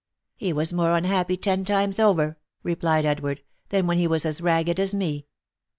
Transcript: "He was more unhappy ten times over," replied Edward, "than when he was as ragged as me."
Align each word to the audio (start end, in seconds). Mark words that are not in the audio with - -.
"He 0.35 0.51
was 0.51 0.73
more 0.73 0.95
unhappy 0.97 1.37
ten 1.37 1.63
times 1.63 1.99
over," 1.99 2.39
replied 2.63 3.05
Edward, 3.05 3.43
"than 3.69 3.85
when 3.85 3.99
he 3.99 4.07
was 4.07 4.25
as 4.25 4.41
ragged 4.41 4.79
as 4.79 4.95
me." 4.95 5.27